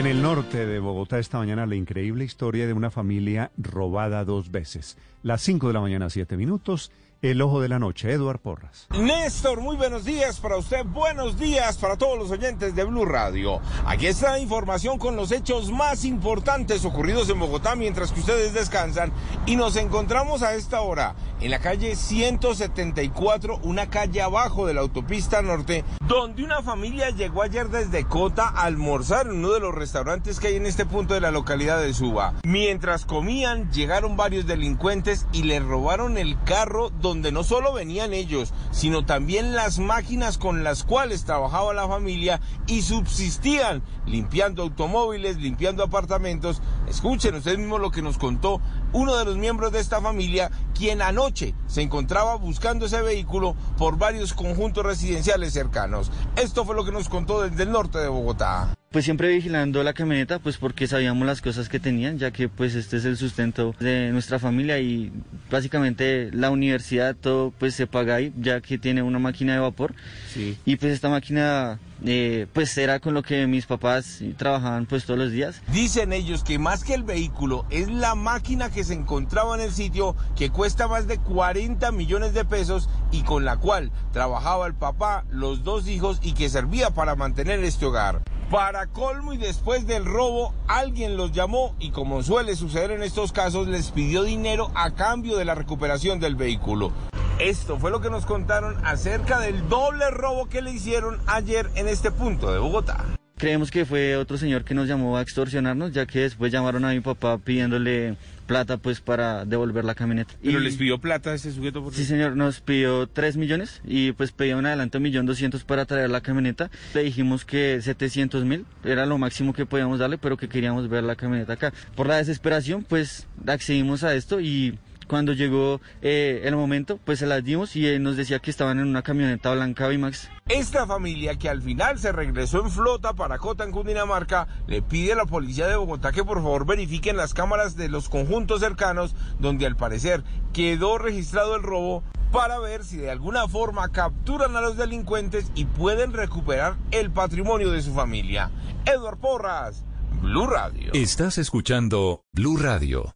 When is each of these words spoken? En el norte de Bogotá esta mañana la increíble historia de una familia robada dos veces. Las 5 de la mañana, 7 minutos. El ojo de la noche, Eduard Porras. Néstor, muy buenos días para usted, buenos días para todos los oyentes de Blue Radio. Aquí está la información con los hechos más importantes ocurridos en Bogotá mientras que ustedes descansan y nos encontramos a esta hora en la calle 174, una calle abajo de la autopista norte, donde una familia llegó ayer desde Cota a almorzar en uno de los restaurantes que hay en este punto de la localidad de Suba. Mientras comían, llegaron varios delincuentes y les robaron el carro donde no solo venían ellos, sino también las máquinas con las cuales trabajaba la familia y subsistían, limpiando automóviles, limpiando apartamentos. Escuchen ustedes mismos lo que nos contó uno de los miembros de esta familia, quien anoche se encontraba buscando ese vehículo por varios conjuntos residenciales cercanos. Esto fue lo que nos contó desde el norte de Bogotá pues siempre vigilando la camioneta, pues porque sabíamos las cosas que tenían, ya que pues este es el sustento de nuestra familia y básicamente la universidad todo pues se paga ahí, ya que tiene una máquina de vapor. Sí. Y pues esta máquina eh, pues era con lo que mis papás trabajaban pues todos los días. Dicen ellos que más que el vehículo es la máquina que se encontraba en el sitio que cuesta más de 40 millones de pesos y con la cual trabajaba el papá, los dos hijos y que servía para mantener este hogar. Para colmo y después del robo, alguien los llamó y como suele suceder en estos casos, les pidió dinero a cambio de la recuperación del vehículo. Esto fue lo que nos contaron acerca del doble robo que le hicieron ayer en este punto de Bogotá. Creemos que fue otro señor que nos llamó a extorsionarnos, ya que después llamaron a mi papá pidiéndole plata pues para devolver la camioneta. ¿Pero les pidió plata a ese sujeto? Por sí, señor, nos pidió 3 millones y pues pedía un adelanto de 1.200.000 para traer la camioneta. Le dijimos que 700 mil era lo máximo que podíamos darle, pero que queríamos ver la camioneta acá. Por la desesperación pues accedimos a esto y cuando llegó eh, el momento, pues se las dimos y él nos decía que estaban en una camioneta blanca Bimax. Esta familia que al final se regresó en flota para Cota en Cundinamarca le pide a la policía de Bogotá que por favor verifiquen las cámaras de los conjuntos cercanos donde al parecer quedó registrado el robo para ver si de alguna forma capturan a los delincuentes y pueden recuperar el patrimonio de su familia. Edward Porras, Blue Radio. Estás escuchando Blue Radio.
En 0.00 0.06
el 0.06 0.22
norte 0.22 0.64
de 0.64 0.78
Bogotá 0.78 1.18
esta 1.18 1.36
mañana 1.36 1.66
la 1.66 1.74
increíble 1.74 2.24
historia 2.24 2.66
de 2.66 2.72
una 2.72 2.90
familia 2.90 3.50
robada 3.58 4.24
dos 4.24 4.50
veces. 4.50 4.96
Las 5.22 5.42
5 5.42 5.66
de 5.66 5.74
la 5.74 5.82
mañana, 5.82 6.08
7 6.08 6.38
minutos. 6.38 6.90
El 7.22 7.42
ojo 7.42 7.60
de 7.60 7.68
la 7.68 7.78
noche, 7.78 8.10
Eduard 8.10 8.38
Porras. 8.38 8.86
Néstor, 8.98 9.60
muy 9.60 9.76
buenos 9.76 10.06
días 10.06 10.40
para 10.40 10.56
usted, 10.56 10.86
buenos 10.86 11.38
días 11.38 11.76
para 11.76 11.98
todos 11.98 12.18
los 12.18 12.30
oyentes 12.30 12.74
de 12.74 12.84
Blue 12.84 13.04
Radio. 13.04 13.60
Aquí 13.84 14.06
está 14.06 14.30
la 14.30 14.38
información 14.38 14.98
con 14.98 15.16
los 15.16 15.30
hechos 15.30 15.70
más 15.70 16.06
importantes 16.06 16.82
ocurridos 16.86 17.28
en 17.28 17.38
Bogotá 17.38 17.76
mientras 17.76 18.12
que 18.12 18.20
ustedes 18.20 18.54
descansan 18.54 19.12
y 19.44 19.56
nos 19.56 19.76
encontramos 19.76 20.42
a 20.42 20.54
esta 20.54 20.80
hora 20.80 21.14
en 21.42 21.50
la 21.50 21.58
calle 21.58 21.94
174, 21.94 23.60
una 23.64 23.90
calle 23.90 24.22
abajo 24.22 24.66
de 24.66 24.72
la 24.72 24.80
autopista 24.80 25.42
norte, 25.42 25.84
donde 26.06 26.42
una 26.42 26.62
familia 26.62 27.10
llegó 27.10 27.42
ayer 27.42 27.68
desde 27.68 28.04
Cota 28.04 28.48
a 28.48 28.62
almorzar 28.64 29.26
en 29.26 29.36
uno 29.36 29.52
de 29.52 29.60
los 29.60 29.74
restaurantes 29.74 30.40
que 30.40 30.48
hay 30.48 30.56
en 30.56 30.66
este 30.66 30.86
punto 30.86 31.12
de 31.12 31.20
la 31.20 31.30
localidad 31.30 31.80
de 31.80 31.92
Suba. 31.92 32.34
Mientras 32.44 33.04
comían, 33.04 33.70
llegaron 33.72 34.16
varios 34.16 34.46
delincuentes 34.46 35.26
y 35.32 35.42
les 35.42 35.62
robaron 35.62 36.16
el 36.16 36.42
carro 36.44 36.90
donde 36.90 37.09
no 37.14 37.42
solo 37.42 37.72
venían 37.72 38.14
ellos, 38.14 38.52
sino 38.70 39.04
también 39.04 39.54
las 39.54 39.78
máquinas 39.78 40.38
con 40.38 40.62
las 40.62 40.84
cuales 40.84 41.24
trabajaba 41.24 41.74
la 41.74 41.88
familia 41.88 42.40
y 42.66 42.82
subsistían, 42.82 43.82
limpiando 44.06 44.62
automóviles, 44.62 45.38
limpiando 45.38 45.82
apartamentos. 45.82 46.62
Escuchen 46.88 47.34
ustedes 47.34 47.58
mismos 47.58 47.80
lo 47.80 47.90
que 47.90 48.02
nos 48.02 48.16
contó 48.16 48.60
uno 48.92 49.16
de 49.16 49.24
los 49.24 49.36
miembros 49.36 49.72
de 49.72 49.80
esta 49.80 50.00
familia, 50.00 50.50
quien 50.74 51.02
anoche 51.02 51.54
se 51.66 51.82
encontraba 51.82 52.36
buscando 52.36 52.86
ese 52.86 53.02
vehículo 53.02 53.56
por 53.76 53.98
varios 53.98 54.32
conjuntos 54.32 54.84
residenciales 54.84 55.52
cercanos. 55.52 56.10
Esto 56.36 56.64
fue 56.64 56.76
lo 56.76 56.84
que 56.84 56.92
nos 56.92 57.08
contó 57.08 57.42
desde 57.42 57.64
el 57.64 57.72
norte 57.72 57.98
de 57.98 58.08
Bogotá 58.08 58.74
pues 58.92 59.04
siempre 59.04 59.28
vigilando 59.28 59.84
la 59.84 59.92
camioneta, 59.92 60.40
pues 60.40 60.56
porque 60.56 60.88
sabíamos 60.88 61.24
las 61.24 61.40
cosas 61.40 61.68
que 61.68 61.78
tenían, 61.78 62.18
ya 62.18 62.32
que 62.32 62.48
pues 62.48 62.74
este 62.74 62.96
es 62.96 63.04
el 63.04 63.16
sustento 63.16 63.72
de 63.78 64.10
nuestra 64.10 64.40
familia 64.40 64.80
y 64.80 65.12
básicamente 65.48 66.28
la 66.32 66.50
universidad 66.50 67.14
todo 67.14 67.52
pues 67.56 67.76
se 67.76 67.86
paga 67.86 68.16
ahí, 68.16 68.32
ya 68.36 68.60
que 68.60 68.78
tiene 68.78 69.02
una 69.02 69.20
máquina 69.20 69.52
de 69.52 69.60
vapor. 69.60 69.94
Sí. 70.34 70.58
Y 70.64 70.74
pues 70.74 70.92
esta 70.92 71.08
máquina 71.08 71.78
eh, 72.04 72.48
pues 72.52 72.76
era 72.78 72.98
con 72.98 73.14
lo 73.14 73.22
que 73.22 73.46
mis 73.46 73.64
papás 73.64 74.24
trabajaban 74.36 74.86
pues 74.86 75.04
todos 75.04 75.20
los 75.20 75.30
días. 75.30 75.62
Dicen 75.68 76.12
ellos 76.12 76.42
que 76.42 76.58
más 76.58 76.82
que 76.82 76.94
el 76.94 77.04
vehículo 77.04 77.66
es 77.70 77.88
la 77.88 78.16
máquina 78.16 78.70
que 78.70 78.82
se 78.82 78.94
encontraba 78.94 79.54
en 79.54 79.60
el 79.60 79.70
sitio 79.70 80.16
que 80.34 80.50
cuesta 80.50 80.88
más 80.88 81.06
de 81.06 81.18
40 81.18 81.92
millones 81.92 82.34
de 82.34 82.44
pesos 82.44 82.88
y 83.12 83.22
con 83.22 83.44
la 83.44 83.56
cual 83.56 83.92
trabajaba 84.12 84.66
el 84.66 84.74
papá, 84.74 85.24
los 85.30 85.62
dos 85.62 85.86
hijos 85.86 86.18
y 86.22 86.32
que 86.32 86.48
servía 86.48 86.90
para 86.90 87.14
mantener 87.14 87.62
este 87.62 87.86
hogar. 87.86 88.22
Para 88.50 88.88
colmo 88.88 89.32
y 89.32 89.36
después 89.36 89.86
del 89.86 90.04
robo, 90.04 90.52
alguien 90.66 91.16
los 91.16 91.30
llamó 91.30 91.76
y 91.78 91.92
como 91.92 92.24
suele 92.24 92.56
suceder 92.56 92.90
en 92.90 93.04
estos 93.04 93.30
casos, 93.30 93.68
les 93.68 93.92
pidió 93.92 94.24
dinero 94.24 94.72
a 94.74 94.90
cambio 94.90 95.36
de 95.36 95.44
la 95.44 95.54
recuperación 95.54 96.18
del 96.18 96.34
vehículo. 96.34 96.90
Esto 97.38 97.78
fue 97.78 97.92
lo 97.92 98.00
que 98.00 98.10
nos 98.10 98.26
contaron 98.26 98.84
acerca 98.84 99.38
del 99.38 99.68
doble 99.68 100.10
robo 100.10 100.48
que 100.48 100.62
le 100.62 100.72
hicieron 100.72 101.20
ayer 101.28 101.70
en 101.76 101.86
este 101.86 102.10
punto 102.10 102.52
de 102.52 102.58
Bogotá. 102.58 103.04
Creemos 103.40 103.70
que 103.70 103.86
fue 103.86 104.16
otro 104.16 104.36
señor 104.36 104.64
que 104.64 104.74
nos 104.74 104.86
llamó 104.86 105.16
a 105.16 105.22
extorsionarnos, 105.22 105.92
ya 105.92 106.04
que 106.04 106.20
después 106.20 106.52
llamaron 106.52 106.84
a 106.84 106.90
mi 106.90 107.00
papá 107.00 107.38
pidiéndole 107.38 108.16
plata 108.46 108.76
pues 108.76 109.00
para 109.00 109.46
devolver 109.46 109.82
la 109.82 109.94
camioneta. 109.94 110.34
¿Pero 110.42 110.60
les 110.60 110.76
pidió 110.76 110.98
plata 110.98 111.30
a 111.30 111.34
ese 111.36 111.50
sujeto? 111.50 111.82
Por 111.82 111.94
sí, 111.94 112.04
señor, 112.04 112.36
nos 112.36 112.60
pidió 112.60 113.06
3 113.06 113.38
millones 113.38 113.80
y 113.82 114.12
pues 114.12 114.32
pedía 114.32 114.58
un 114.58 114.66
adelanto 114.66 115.00
de 115.00 115.08
1.200.000 115.08 115.64
para 115.64 115.86
traer 115.86 116.10
la 116.10 116.20
camioneta. 116.20 116.70
Le 116.92 117.02
dijimos 117.02 117.46
que 117.46 117.80
700 117.80 118.44
mil 118.44 118.66
era 118.84 119.06
lo 119.06 119.16
máximo 119.16 119.54
que 119.54 119.64
podíamos 119.64 120.00
darle, 120.00 120.18
pero 120.18 120.36
que 120.36 120.50
queríamos 120.50 120.90
ver 120.90 121.04
la 121.04 121.16
camioneta 121.16 121.54
acá. 121.54 121.72
Por 121.96 122.08
la 122.08 122.16
desesperación 122.16 122.84
pues 122.86 123.26
accedimos 123.46 124.04
a 124.04 124.14
esto 124.14 124.40
y 124.40 124.78
cuando 125.10 125.32
llegó 125.32 125.80
eh, 126.02 126.42
el 126.44 126.54
momento, 126.54 127.00
pues 127.04 127.18
se 127.18 127.26
las 127.26 127.42
dimos 127.42 127.74
y 127.74 127.84
él 127.84 128.00
nos 128.00 128.16
decía 128.16 128.38
que 128.38 128.48
estaban 128.48 128.78
en 128.78 128.86
una 128.86 129.02
camioneta 129.02 129.52
blanca 129.52 129.88
Bimax. 129.88 130.30
Esta 130.48 130.86
familia 130.86 131.36
que 131.36 131.48
al 131.48 131.62
final 131.62 131.98
se 131.98 132.12
regresó 132.12 132.62
en 132.62 132.70
flota 132.70 133.12
para 133.12 133.38
Cota 133.38 133.64
en 133.64 133.72
Cundinamarca 133.72 134.46
le 134.68 134.82
pide 134.82 135.14
a 135.14 135.16
la 135.16 135.26
policía 135.26 135.66
de 135.66 135.74
Bogotá 135.74 136.12
que 136.12 136.22
por 136.22 136.36
favor 136.36 136.64
verifiquen 136.64 137.16
las 137.16 137.34
cámaras 137.34 137.76
de 137.76 137.88
los 137.88 138.08
conjuntos 138.08 138.60
cercanos 138.60 139.16
donde 139.40 139.66
al 139.66 139.74
parecer 139.74 140.22
quedó 140.52 140.96
registrado 140.96 141.56
el 141.56 141.64
robo 141.64 142.04
para 142.30 142.60
ver 142.60 142.84
si 142.84 142.98
de 142.98 143.10
alguna 143.10 143.48
forma 143.48 143.88
capturan 143.88 144.54
a 144.54 144.60
los 144.60 144.76
delincuentes 144.76 145.50
y 145.56 145.64
pueden 145.64 146.12
recuperar 146.12 146.76
el 146.92 147.10
patrimonio 147.10 147.72
de 147.72 147.82
su 147.82 147.92
familia. 147.92 148.52
Edward 148.86 149.18
Porras, 149.18 149.82
Blue 150.22 150.46
Radio. 150.46 150.92
Estás 150.92 151.36
escuchando 151.38 152.22
Blue 152.32 152.56
Radio. 152.56 153.08